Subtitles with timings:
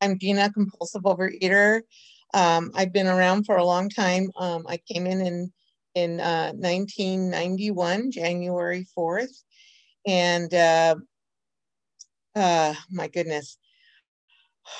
[0.00, 1.82] I'm Gina, compulsive overeater.
[2.32, 4.30] Um, I've been around for a long time.
[4.36, 5.52] Um, I came in in,
[5.94, 9.42] in uh, 1991, January 4th.
[10.06, 10.94] And uh,
[12.34, 13.58] uh, my goodness.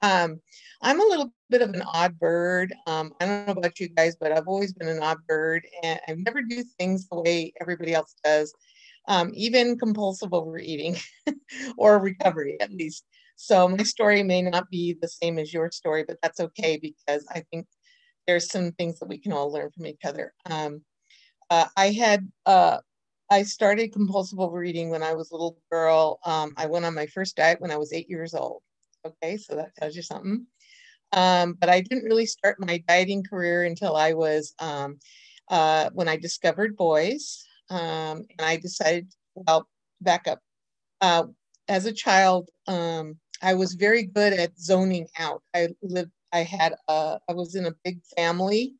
[0.00, 0.40] Um,
[0.80, 2.72] I'm a little bit of an odd bird.
[2.86, 5.98] Um, I don't know about you guys, but I've always been an odd bird and
[6.06, 8.54] I never do things the way everybody else does,
[9.08, 10.98] um, even compulsive overeating
[11.76, 13.06] or recovery at least.
[13.40, 17.24] So my story may not be the same as your story, but that's okay because
[17.30, 17.66] I think
[18.26, 20.34] there's some things that we can all learn from each other.
[20.46, 20.82] Um,
[21.50, 22.78] uh, I had uh,
[23.30, 26.18] I started compulsive overeating when I was a little girl.
[26.24, 28.62] Um, I went on my first diet when I was eight years old.
[29.06, 30.46] Okay, so that tells you something.
[31.12, 34.98] Um, but I didn't really start my dieting career until I was um,
[35.48, 39.12] uh, when I discovered boys, um, and I decided.
[39.34, 39.68] Well,
[40.00, 40.40] back up.
[41.00, 41.24] Uh,
[41.68, 45.42] as a child, um, I was very good at zoning out.
[45.54, 46.12] I lived.
[46.32, 46.74] I had.
[46.88, 48.74] A, I was in a big family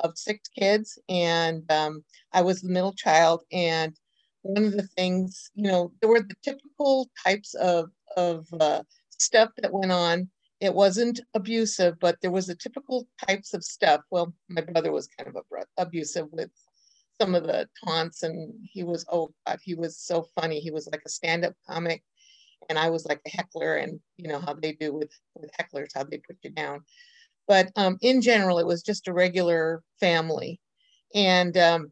[0.00, 3.42] of six kids, and um, I was the middle child.
[3.52, 3.96] And
[4.42, 9.50] one of the things, you know, there were the typical types of of uh, stuff
[9.58, 10.28] that went on.
[10.60, 14.02] It wasn't abusive, but there was the typical types of stuff.
[14.10, 15.42] Well, my brother was kind of
[15.76, 16.50] abusive with
[17.20, 20.60] some of the taunts, and he was oh god, he was so funny.
[20.60, 22.02] He was like a stand-up comic,
[22.68, 25.90] and I was like a heckler, and you know how they do with with hecklers,
[25.94, 26.80] how they put you down.
[27.48, 30.60] But um, in general, it was just a regular family,
[31.14, 31.90] and um,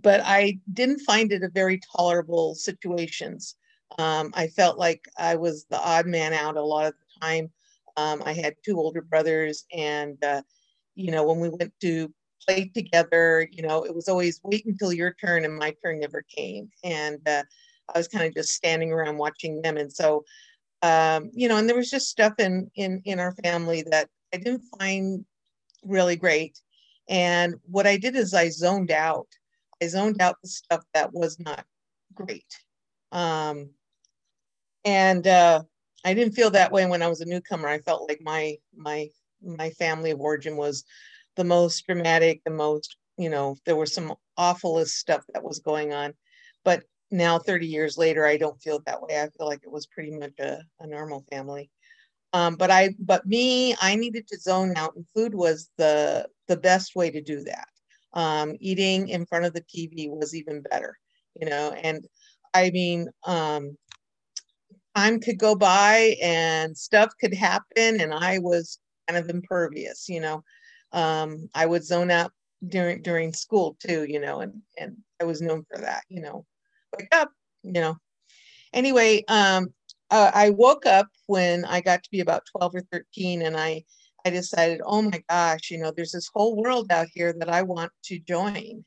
[0.00, 3.56] but I didn't find it a very tolerable situations.
[3.98, 7.50] Um, I felt like I was the odd man out a lot of the time.
[7.96, 10.42] Um, I had two older brothers, and uh,
[10.94, 12.12] you know, when we went to
[12.46, 16.22] play together, you know, it was always wait until your turn, and my turn never
[16.22, 16.70] came.
[16.82, 17.44] And uh,
[17.92, 19.76] I was kind of just standing around watching them.
[19.76, 20.24] And so,
[20.82, 24.38] um, you know, and there was just stuff in in in our family that I
[24.38, 25.24] didn't find
[25.82, 26.58] really great.
[27.08, 29.28] And what I did is I zoned out.
[29.82, 31.64] I zoned out the stuff that was not
[32.14, 32.46] great.
[33.12, 33.70] Um,
[34.84, 35.62] and uh,
[36.04, 37.68] I didn't feel that way when I was a newcomer.
[37.68, 39.08] I felt like my my
[39.42, 40.84] my family of origin was
[41.36, 43.56] the most dramatic, the most you know.
[43.64, 46.14] There was some awfulest stuff that was going on,
[46.64, 46.84] but
[47.14, 49.20] now 30 years later, I don't feel that way.
[49.20, 51.70] I feel like it was pretty much a, a normal family.
[52.32, 56.56] Um, but I, but me, I needed to zone out, and food was the the
[56.56, 57.68] best way to do that.
[58.12, 60.98] Um, eating in front of the TV was even better,
[61.40, 61.70] you know.
[61.70, 62.06] And
[62.52, 63.76] I mean, um,
[64.96, 70.20] time could go by and stuff could happen, and I was kind of impervious, you
[70.20, 70.42] know.
[70.92, 72.32] Um, I would zone out
[72.66, 76.44] during during school too, you know, and and I was known for that, you know.
[76.98, 77.30] Wake up,
[77.62, 77.96] you know.
[78.72, 79.68] Anyway, um,
[80.10, 83.84] uh, I woke up when I got to be about 12 or 13, and I
[84.24, 87.62] I decided, oh my gosh, you know, there's this whole world out here that I
[87.62, 88.84] want to join.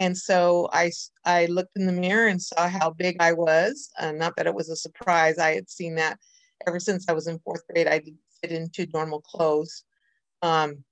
[0.00, 0.90] And so I,
[1.26, 3.90] I looked in the mirror and saw how big I was.
[3.98, 5.38] Uh, not that it was a surprise.
[5.38, 6.18] I had seen that
[6.66, 7.86] ever since I was in fourth grade.
[7.86, 9.84] I didn't fit into normal clothes.
[10.40, 10.84] Um,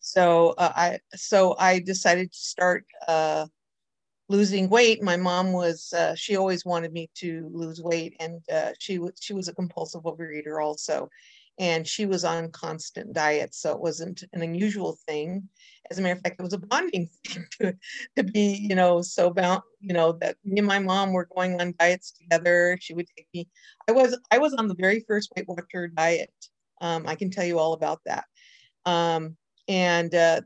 [0.00, 3.46] so uh, I so I decided to start uh,
[4.30, 5.02] losing weight.
[5.02, 9.12] My mom was uh, she always wanted me to lose weight, and uh, she was
[9.20, 11.10] she was a compulsive overeater also,
[11.58, 15.48] and she was on constant diet, so it wasn't an unusual thing.
[15.90, 17.74] As a matter of fact, it was a bonding thing to,
[18.16, 21.60] to be, you know, so bound, you know, that me and my mom were going
[21.60, 22.78] on diets together.
[22.80, 23.48] She would take me.
[23.88, 26.32] I was I was on the very first Weight Watcher diet.
[26.80, 28.24] Um, I can tell you all about that.
[28.86, 29.36] Um,
[29.68, 30.40] and uh,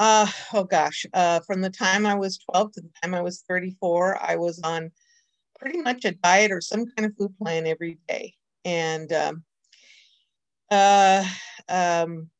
[0.00, 3.44] uh, oh gosh, uh, from the time I was 12 to the time I was
[3.46, 4.90] 34, I was on
[5.58, 8.32] pretty much a diet or some kind of food plan every day.
[8.64, 9.44] And um,
[10.70, 11.22] uh,
[11.68, 12.30] um,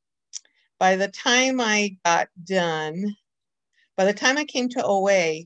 [0.78, 3.14] by the time I got done,
[3.94, 5.42] by the time I came to OA,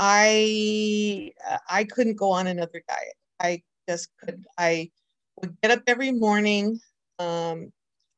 [0.00, 1.30] I
[1.68, 3.14] I couldn't go on another diet.
[3.38, 4.44] I just could.
[4.58, 4.90] I
[5.40, 6.80] would get up every morning.
[7.20, 7.72] Um,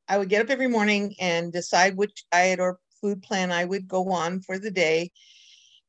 [0.08, 3.88] I would get up every morning and decide which diet or food plan I would
[3.88, 5.10] go on for the day.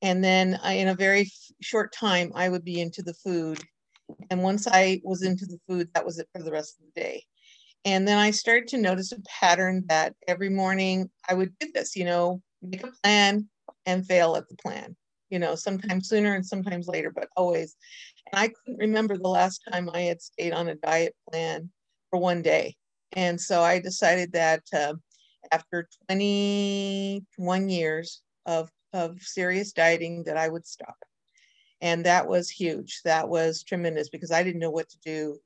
[0.01, 1.31] And then I, in a very
[1.61, 3.59] short time, I would be into the food.
[4.29, 7.01] And once I was into the food, that was it for the rest of the
[7.01, 7.23] day.
[7.85, 11.95] And then I started to notice a pattern that every morning I would do this,
[11.95, 13.47] you know, make a plan
[13.85, 14.95] and fail at the plan,
[15.29, 17.75] you know, sometimes sooner and sometimes later, but always.
[18.31, 21.69] And I couldn't remember the last time I had stayed on a diet plan
[22.09, 22.75] for one day.
[23.13, 24.93] And so I decided that uh,
[25.51, 30.95] after 21 years of, of serious dieting that I would stop.
[31.81, 33.01] And that was huge.
[33.03, 35.37] That was tremendous because I didn't know what to do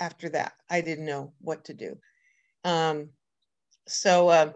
[0.00, 0.52] after that.
[0.68, 1.96] I didn't know what to do.
[2.64, 3.10] Um,
[3.86, 4.52] so uh,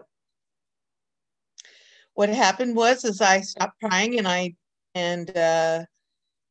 [2.13, 4.55] what happened was is I stopped crying and I
[4.95, 5.85] and uh,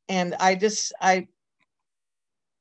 [0.09, 1.27] and I just I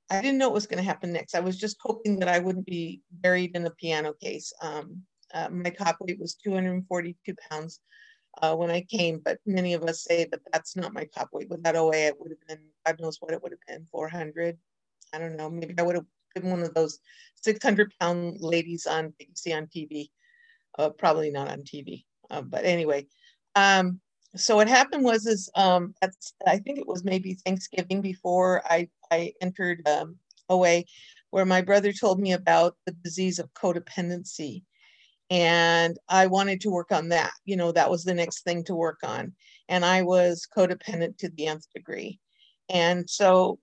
[0.09, 1.35] I didn't know what was going to happen next.
[1.35, 4.53] I was just hoping that I wouldn't be buried in a piano case.
[4.61, 7.79] Um, uh, my top weight was 242 pounds
[8.41, 11.49] uh, when I came, but many of us say that that's not my top weight.
[11.49, 14.57] Without OA, it would have been, God knows what it would have been, 400.
[15.13, 15.49] I don't know.
[15.49, 16.99] Maybe I would have been one of those
[17.41, 20.09] 600 pound ladies on that you see on TV.
[20.77, 23.07] Uh, probably not on TV, uh, but anyway.
[23.55, 23.99] Um,
[24.35, 25.95] so what happened was is um,
[26.45, 30.17] I think it was maybe Thanksgiving before I I entered um,
[30.49, 30.83] OA,
[31.31, 34.63] where my brother told me about the disease of codependency,
[35.29, 37.31] and I wanted to work on that.
[37.45, 39.33] You know, that was the next thing to work on,
[39.69, 42.19] and I was codependent to the nth degree,
[42.69, 43.59] and so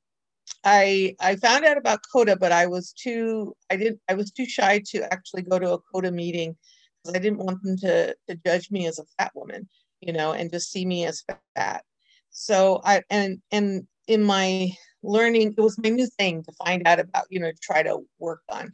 [0.65, 4.47] I I found out about CODA, but I was too I didn't I was too
[4.47, 6.57] shy to actually go to a CODA meeting
[7.03, 9.69] because I didn't want them to to judge me as a fat woman,
[10.01, 11.25] you know, and just see me as
[11.57, 11.85] fat.
[12.31, 14.73] So I and and in my
[15.03, 18.43] learning, it was my new thing to find out about, you know, try to work
[18.49, 18.73] on.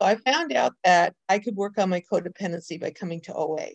[0.00, 3.70] So I found out that I could work on my codependency by coming to OA.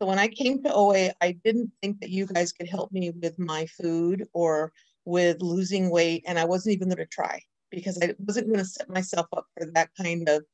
[0.00, 3.10] So when I came to OA, I didn't think that you guys could help me
[3.10, 4.72] with my food or
[5.04, 7.40] with losing weight and I wasn't even going to try
[7.70, 10.44] because I wasn't going to set myself up for that kind of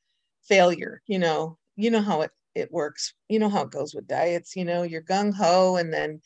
[0.43, 1.03] failure.
[1.06, 3.15] You know, you know how it, it works.
[3.29, 6.21] You know how it goes with diets, you know, you're gung ho and then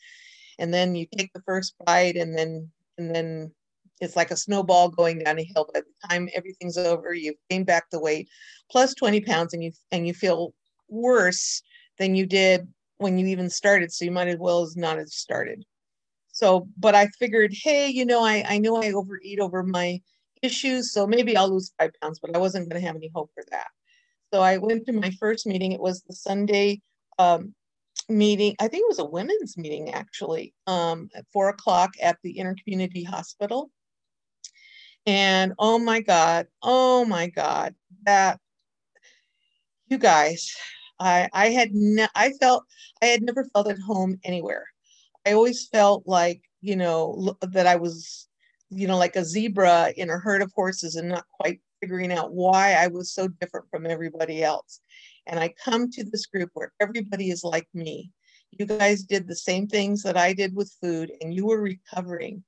[0.59, 3.54] and then you take the first bite and then and then
[4.01, 5.69] it's like a snowball going down a hill.
[5.73, 8.27] By the time everything's over, you've gained back the weight
[8.69, 10.53] plus 20 pounds and you and you feel
[10.89, 11.61] worse
[11.97, 13.91] than you did when you even started.
[13.91, 15.65] So you might as well as not have started.
[16.31, 20.01] So, but I figured, hey, you know, I, I know I overeat over my
[20.41, 23.31] issues, so maybe I'll lose five pounds, but I wasn't going to have any hope
[23.33, 23.67] for that.
[24.33, 25.71] So I went to my first meeting.
[25.71, 26.81] It was the Sunday
[27.19, 27.53] um,
[28.09, 28.55] meeting.
[28.59, 33.05] I think it was a women's meeting actually, um, at four o'clock at the Intercommunity
[33.07, 33.71] Hospital.
[35.05, 38.39] And oh my God, oh my God, that
[39.87, 40.55] you guys,
[40.99, 42.63] I I had ne- I felt
[43.01, 44.65] I had never felt at home anywhere.
[45.25, 48.27] I always felt like, you know, that I was,
[48.69, 52.33] you know, like a zebra in a herd of horses and not quite figuring out
[52.33, 54.81] why I was so different from everybody else.
[55.27, 58.11] And I come to this group where everybody is like me.
[58.51, 62.43] You guys did the same things that I did with food and you were recovering.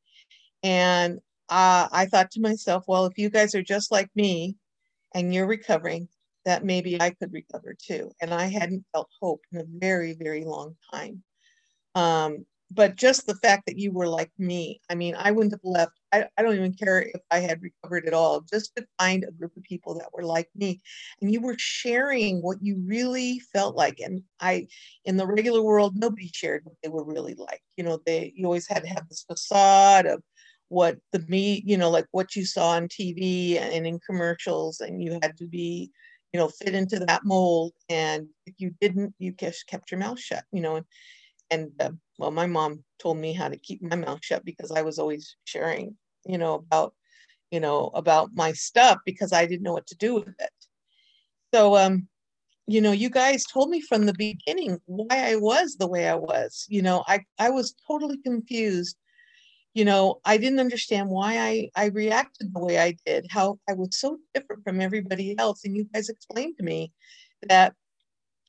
[0.64, 4.56] And uh, I thought to myself, well, if you guys are just like me
[5.14, 6.10] and you're recovering,
[6.46, 8.12] that maybe I could recover too.
[8.22, 11.24] And I hadn't felt hope in a very, very long time.
[11.96, 15.62] Um, but just the fact that you were like me, I mean, I wouldn't have
[15.64, 15.94] left.
[16.12, 19.32] I, I don't even care if I had recovered at all, just to find a
[19.32, 20.82] group of people that were like me.
[21.22, 24.00] And you were sharing what you really felt like.
[24.00, 24.68] And I,
[25.06, 27.62] in the regular world, nobody shared what they were really like.
[27.78, 30.22] You know, they, you always had to have this facade of
[30.70, 35.02] what the me, you know, like what you saw on TV and in commercials, and
[35.02, 35.92] you had to be,
[36.34, 37.74] you know, fit into that mold.
[37.90, 40.86] And if you didn't, you kept your mouth shut, you know, and,
[41.52, 44.82] and uh, well my mom told me how to keep my mouth shut because i
[44.82, 46.94] was always sharing you know about
[47.52, 50.50] you know about my stuff because i didn't know what to do with it
[51.54, 52.08] so um
[52.68, 56.16] you know you guys told me from the beginning why i was the way i
[56.16, 58.98] was you know i i was totally confused
[59.78, 63.74] you know i didn't understand why i i reacted the way i did how i
[63.74, 66.92] was so different from everybody else and you guys explained to me
[67.48, 67.74] that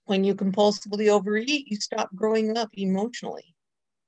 [0.09, 3.55] when you compulsively overeat, you stop growing up emotionally,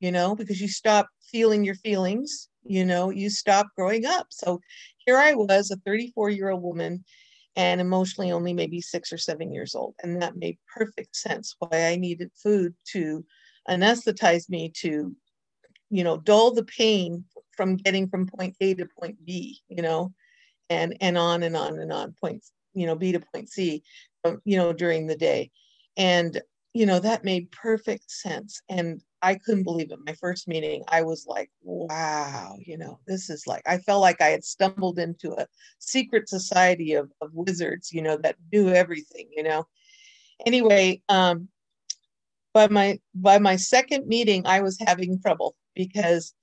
[0.00, 4.26] you know, because you stop feeling your feelings, you know, you stop growing up.
[4.30, 4.60] So
[5.04, 7.04] here I was, a 34 year old woman,
[7.54, 9.94] and emotionally only maybe six or seven years old.
[10.02, 13.22] And that made perfect sense why I needed food to
[13.68, 15.14] anesthetize me to,
[15.90, 17.24] you know, dull the pain
[17.56, 20.12] from getting from point A to point B, you know,
[20.70, 23.82] and and on and on and on, points, you know, B to point C,
[24.24, 25.50] um, you know, during the day.
[25.96, 26.40] And,
[26.72, 28.62] you know, that made perfect sense.
[28.68, 29.98] And I couldn't believe it.
[30.06, 34.20] My first meeting, I was like, wow, you know, this is like, I felt like
[34.22, 35.46] I had stumbled into a
[35.78, 39.66] secret society of, of wizards, you know, that knew everything, you know.
[40.46, 41.48] Anyway, um,
[42.52, 46.34] by my by my second meeting, I was having trouble because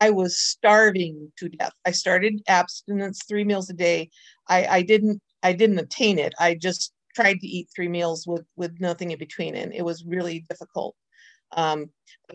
[0.00, 1.72] I was starving to death.
[1.86, 4.10] I started abstinence three meals a day.
[4.48, 6.34] I, I didn't I didn't attain it.
[6.38, 10.04] I just tried to eat three meals with with nothing in between and it was
[10.04, 10.94] really difficult
[11.52, 11.86] um,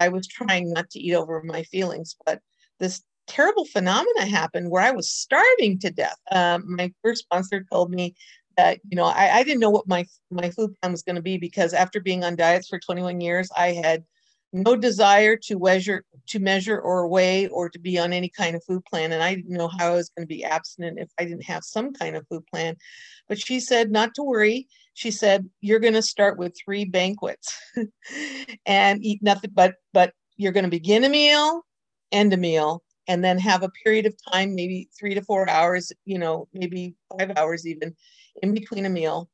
[0.02, 2.42] i was trying not to eat over my feelings but
[2.80, 6.18] this terrible phenomena happened where I was starving to death.
[6.32, 8.16] Um, my first sponsor told me
[8.58, 11.22] that you know I, I didn't know what my my food plan was going to
[11.22, 14.04] be because after being on diets for 21 years, I had
[14.54, 18.64] no desire to measure to measure or weigh or to be on any kind of
[18.64, 19.12] food plan.
[19.12, 21.64] And i didn't know how i was going to be abstinent if i didn't have
[21.64, 22.78] some kind of food plan.
[23.28, 24.68] But she said not to worry.
[24.94, 27.58] She said you're going to start with three banquets
[28.66, 31.66] and eat nothing but but you're going to begin a meal
[32.12, 35.92] end a meal and then have a period of time maybe three to four hours
[36.06, 37.96] you know maybe five hours even
[38.42, 39.30] in between a meal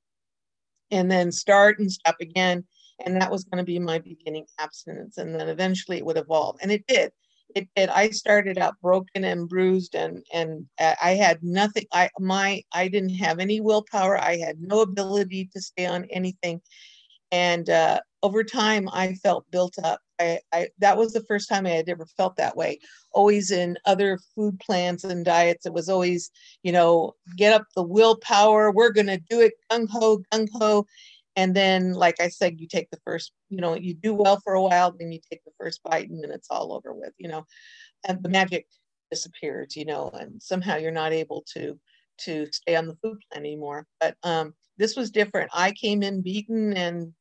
[0.92, 2.66] and then start and stop again.
[3.06, 6.58] And that was going to be my beginning abstinence and then eventually it would evolve.
[6.62, 7.12] And it did.
[7.56, 7.90] It did.
[7.90, 11.86] I started out broken and bruised and and i had nothing.
[11.92, 14.18] I my i didn't have any willpower.
[14.20, 16.62] I had no ability to stay on anything.
[17.32, 21.66] And uh, over time i felt built up I, I that was the first time
[21.66, 22.80] i had ever felt that way.
[23.14, 26.32] Always in other food plans and diets it was always
[26.64, 30.86] you know get up the willpower we're to do it gung-ho gung-ho.
[31.36, 34.54] And then like i said you take the first you know you do well for
[34.54, 37.28] a while then you take the first bite and then it's all over with you
[37.30, 37.46] know.
[38.08, 38.68] And the magic
[39.12, 41.80] disappears you know and somehow you're not able to
[42.20, 43.88] to stay on the food plan anymore.
[44.00, 45.52] But um this was different.
[45.54, 47.14] I came in beaten and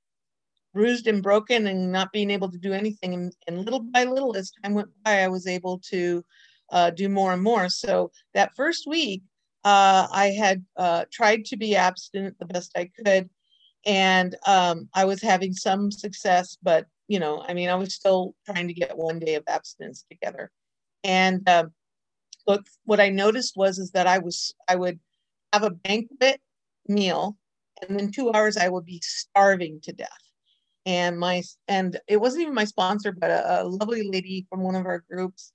[0.75, 4.37] bruised and broken and not being able to do anything and, and little by little
[4.37, 6.25] as time went by i was able to
[6.71, 9.23] uh, do more and more so that first week
[9.65, 13.29] uh, i had uh, tried to be abstinent the best i could
[13.87, 18.35] and um, I was having some success, but you know, I mean, I was still
[18.45, 20.51] trying to get one day of abstinence together.
[21.03, 21.73] And um,
[22.47, 25.01] look, what I noticed was is that I was I would
[25.53, 26.41] have a banquet
[26.87, 27.37] meal,
[27.81, 30.28] and then two hours I would be starving to death.
[30.87, 34.75] And my and it wasn't even my sponsor, but a, a lovely lady from one
[34.75, 35.53] of our groups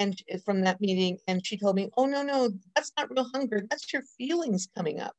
[0.00, 3.64] and from that meeting and she told me oh no no that's not real hunger
[3.70, 5.14] that's your feelings coming up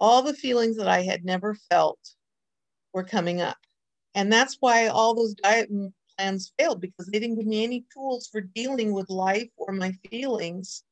[0.00, 1.98] all the feelings that I had never felt
[2.92, 3.58] were coming up.
[4.14, 5.70] And that's why all those diet
[6.16, 9.92] plans failed because they didn't give me any tools for dealing with life or my
[10.10, 10.82] feelings.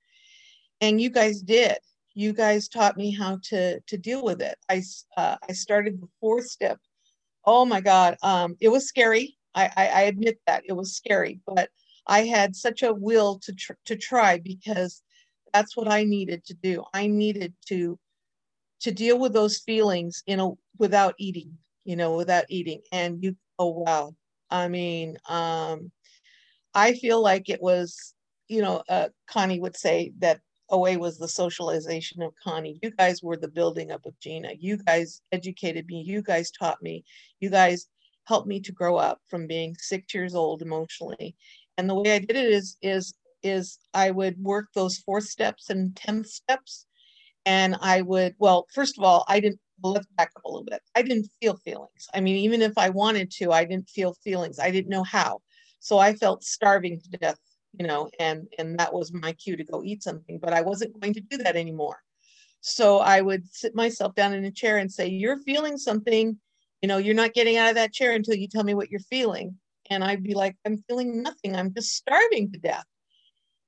[0.81, 1.79] And you guys did.
[2.15, 4.57] You guys taught me how to to deal with it.
[4.69, 4.83] I
[5.17, 6.79] uh, I started the fourth step.
[7.47, 9.37] Oh my God, um, it was scary.
[9.55, 11.71] I, I, I admit that it was scary, but
[12.07, 15.03] I had such a will to tr- to try because
[15.53, 16.85] that's what I needed to do.
[16.93, 17.99] I needed to
[18.81, 23.37] to deal with those feelings you know without eating you know without eating and you
[23.59, 24.15] oh wow
[24.51, 25.91] i mean um
[26.75, 28.15] i feel like it was
[28.49, 32.78] you know uh, connie would say that OA was the socialization of Connie.
[32.83, 34.52] You guys were the building up of Gina.
[34.59, 36.02] You guys educated me.
[36.02, 37.04] You guys taught me.
[37.40, 37.88] You guys
[38.25, 41.37] helped me to grow up from being six years old emotionally.
[41.76, 45.68] And the way I did it is is is I would work those four steps
[45.68, 46.87] and tenth steps
[47.47, 50.80] and I would, well, first of all, I didn't, let's back up a little bit.
[50.94, 52.09] I didn't feel feelings.
[52.14, 54.59] I mean, even if I wanted to, I didn't feel feelings.
[54.59, 55.42] I didn't know how.
[55.80, 57.38] So I felt starving to death,
[57.78, 60.99] you know, and and that was my cue to go eat something, but I wasn't
[61.00, 61.99] going to do that anymore.
[62.61, 66.38] So I would sit myself down in a chair and say, "You're feeling something,
[66.83, 69.00] you know, you're not getting out of that chair until you tell me what you're
[69.00, 69.59] feeling."
[69.90, 71.54] And I'd be like, "I'm feeling nothing.
[71.57, 72.87] I'm just starving to death."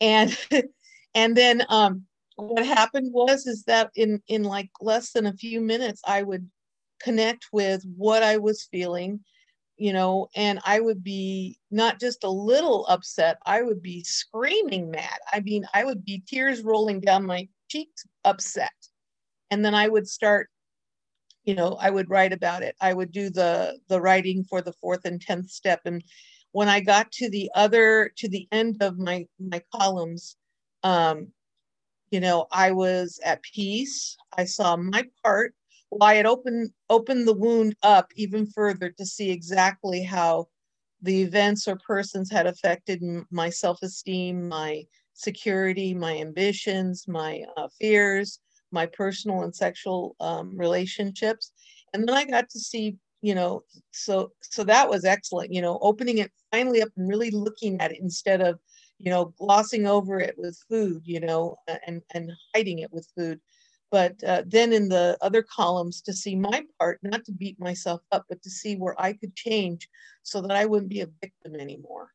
[0.00, 0.36] And
[1.14, 2.04] and then um
[2.36, 6.48] what happened was is that in in like less than a few minutes i would
[7.00, 9.20] connect with what i was feeling
[9.76, 14.90] you know and i would be not just a little upset i would be screaming
[14.90, 18.72] mad i mean i would be tears rolling down my cheeks upset
[19.50, 20.48] and then i would start
[21.44, 24.74] you know i would write about it i would do the the writing for the
[24.80, 26.02] fourth and 10th step and
[26.52, 30.36] when i got to the other to the end of my my columns
[30.82, 31.28] um
[32.10, 34.16] you know, I was at peace.
[34.36, 35.54] I saw my part.
[35.90, 40.48] Well, it opened opened the wound up even further to see exactly how
[41.02, 48.40] the events or persons had affected my self-esteem, my security, my ambitions, my uh, fears,
[48.72, 51.52] my personal and sexual um, relationships,
[51.92, 53.62] and then I got to see, you know,
[53.92, 55.52] so so that was excellent.
[55.52, 58.58] You know, opening it finally up and really looking at it instead of
[58.98, 61.54] you know, glossing over it with food, you know,
[61.86, 63.38] and, and hiding it with food.
[63.90, 68.00] But uh, then in the other columns, to see my part, not to beat myself
[68.12, 69.88] up, but to see where I could change
[70.22, 72.10] so that I wouldn't be a victim anymore.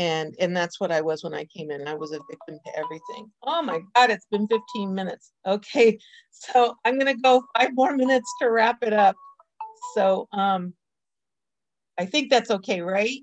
[0.00, 1.86] And, and that's what I was when I came in.
[1.86, 3.30] I was a victim to everything.
[3.44, 5.32] Oh my God, it's been 15 minutes.
[5.46, 5.98] Okay,
[6.30, 9.14] so I'm going to go five more minutes to wrap it up.
[9.94, 10.74] So um,
[11.96, 13.20] I think that's okay, right?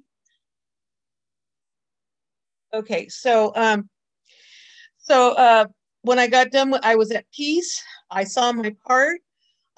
[2.74, 3.90] Okay, so um,
[5.04, 5.66] So uh,
[6.04, 7.82] when I got done, I was at peace.
[8.10, 9.22] I saw my part.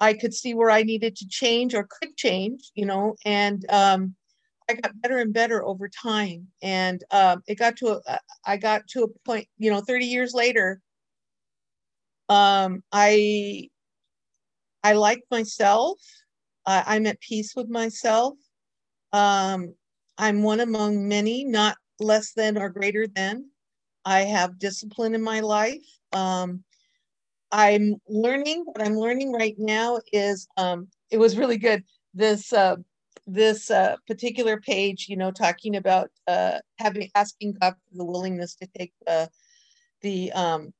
[0.00, 4.14] I could see where I needed to change or could change, you know, and um,
[4.68, 6.48] I got better and better over time.
[6.62, 10.34] And um, it got to a, I got to a point, you know, 30 years
[10.34, 10.80] later,
[12.28, 13.68] um, I,
[14.82, 15.98] I like myself.
[16.66, 18.34] Uh, I'm at peace with myself.
[19.12, 19.74] Um,
[20.18, 23.50] I'm one among many, not less than or greater than.
[24.04, 25.82] I have discipline in my life.
[26.14, 26.64] Um,
[27.52, 28.64] I'm learning.
[28.66, 31.84] What I'm learning right now is um, it was really good.
[32.14, 32.76] This uh,
[33.26, 38.54] this uh, particular page, you know, talking about uh, having asking God for the willingness
[38.56, 39.30] to take the
[40.02, 40.72] the um,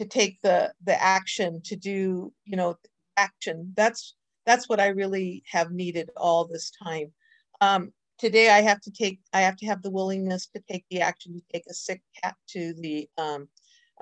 [0.00, 2.76] to take the the action to do, you know,
[3.18, 3.72] action.
[3.76, 4.14] That's
[4.46, 7.12] that's what I really have needed all this time.
[7.60, 11.02] Um, today, I have to take I have to have the willingness to take the
[11.02, 13.48] action to take a sick cat to the um,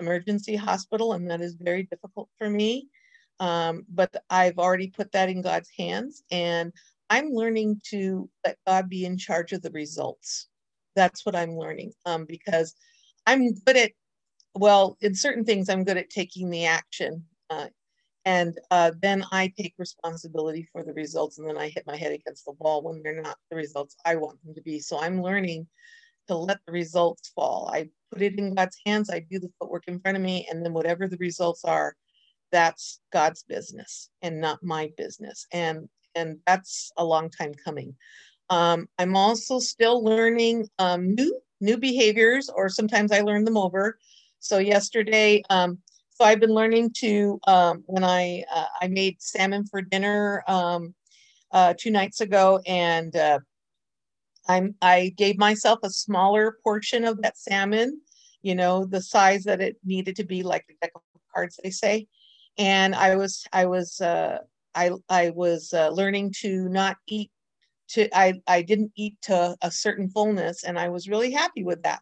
[0.01, 2.89] emergency hospital, and that is very difficult for me.
[3.39, 6.73] Um, but I've already put that in God's hands, and
[7.09, 10.49] I'm learning to let God be in charge of the results.
[10.97, 12.75] That's what I'm learning um, because
[13.27, 13.93] I'm good at,
[14.55, 17.25] well, in certain things, I'm good at taking the action.
[17.49, 17.69] Uh,
[18.25, 22.13] and uh, then I take responsibility for the results, and then I hit my head
[22.13, 24.79] against the wall when they're not the results I want them to be.
[24.81, 25.67] So I'm learning
[26.31, 27.71] to let the results fall.
[27.73, 29.11] I put it in God's hands.
[29.11, 31.97] I do the footwork in front of me, and then whatever the results are,
[32.53, 35.47] that's God's business and not my business.
[35.53, 37.95] And and that's a long time coming.
[38.49, 43.99] Um, I'm also still learning um, new new behaviors, or sometimes I learn them over.
[44.39, 45.79] So yesterday, um,
[46.11, 50.95] so I've been learning to um, when I uh, I made salmon for dinner um,
[51.51, 53.41] uh, two nights ago, and uh,
[54.51, 58.01] I'm I gave myself a smaller portion of that salmon,
[58.43, 61.03] you know, the size that it needed to be, like the deck of
[61.33, 62.09] cards, they say.
[62.59, 64.39] And I was I was uh,
[64.75, 67.31] I I was uh, learning to not eat
[67.91, 71.83] to I I didn't eat to a certain fullness, and I was really happy with
[71.85, 72.01] that.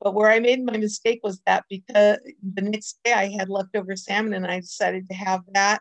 [0.00, 3.94] But where I made my mistake was that because the next day I had leftover
[3.94, 5.80] salmon, and I decided to have that,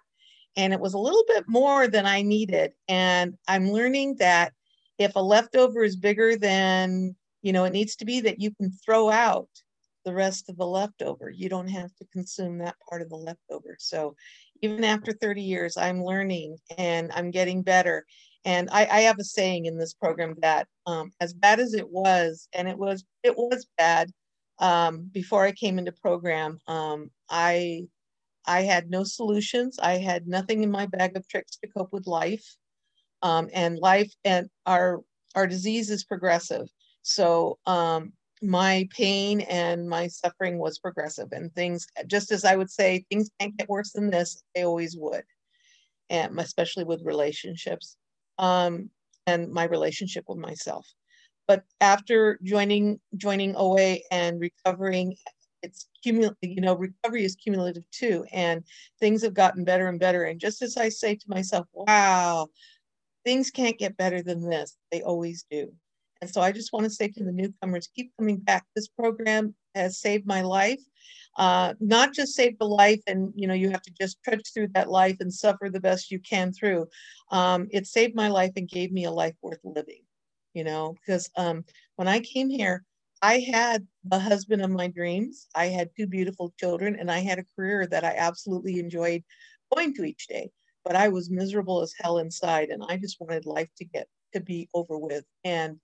[0.56, 2.74] and it was a little bit more than I needed.
[2.88, 4.54] And I'm learning that
[5.04, 8.72] if a leftover is bigger than you know it needs to be that you can
[8.72, 9.50] throw out
[10.06, 11.30] the rest of the leftover.
[11.30, 13.78] You don't have to consume that part of the leftover.
[13.80, 14.16] So
[14.62, 18.06] even after 30 years i'm learning and i'm getting better.
[18.46, 21.90] And i, I have a saying in this program that um, as bad as it
[21.90, 24.12] was and it was it was bad
[24.60, 27.84] um, before i came into program um, i
[28.46, 29.80] i had no solutions.
[29.80, 32.46] I had nothing in my bag of tricks to cope with life
[33.24, 35.02] um, and life and our
[35.36, 36.68] our disease is progressive.
[37.04, 42.70] So um, my pain and my suffering was progressive, and things just as I would
[42.72, 44.44] say, things can't get worse than this.
[44.56, 45.24] They always would,
[46.10, 47.98] and especially with relationships,
[48.38, 48.90] um,
[49.28, 50.88] and my relationship with myself.
[51.48, 55.16] But after joining joining OA and recovering,
[55.64, 56.38] it's cumulative.
[56.42, 58.64] You know, recovery is cumulative too, and
[59.00, 60.24] things have gotten better and better.
[60.26, 62.50] And just as I say to myself, "Wow,
[63.24, 64.78] things can't get better than this.
[64.92, 65.72] They always do.
[66.22, 68.66] And so I just want to say to the newcomers, keep coming back.
[68.76, 70.80] This program has saved my life.
[71.36, 74.68] Uh, not just saved the life and you know you have to just trudge through
[74.68, 76.88] that life and suffer the best you can through
[77.32, 80.04] um, it saved my life and gave me a life worth living
[80.54, 82.86] you know because um, when i came here
[83.24, 87.40] i had the husband of my dreams i had two beautiful children and i had
[87.40, 89.24] a career that i absolutely enjoyed
[89.76, 90.52] going to each day
[90.84, 94.40] but I was miserable as hell inside, and I just wanted life to get to
[94.40, 95.26] be over with.
[95.44, 95.80] And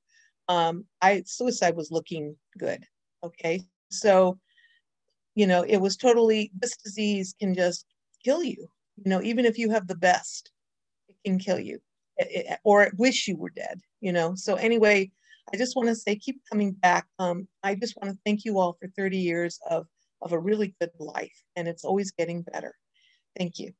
[0.47, 2.83] um, I suicide was looking good.
[3.23, 4.39] Okay, so
[5.35, 7.85] you know it was totally this disease can just
[8.23, 8.67] kill you.
[9.03, 10.51] You know, even if you have the best,
[11.07, 11.79] it can kill you,
[12.17, 13.79] it, it, or wish you were dead.
[14.01, 14.35] You know.
[14.35, 15.11] So anyway,
[15.53, 17.07] I just want to say keep coming back.
[17.19, 19.87] Um, I just want to thank you all for 30 years of
[20.21, 22.75] of a really good life, and it's always getting better.
[23.37, 23.73] Thank you.